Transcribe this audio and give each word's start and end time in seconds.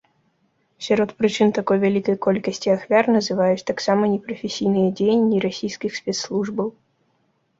Сярод 0.85 1.09
прычын 1.17 1.49
такой 1.57 1.77
вялікай 1.83 2.15
колькасці 2.27 2.69
ахвяр 2.77 3.05
называюць 3.17 3.67
таксама 3.71 4.03
непрафесійныя 4.13 4.89
дзеянні 5.01 5.37
расійскіх 5.45 5.91
спецслужбаў. 5.99 6.67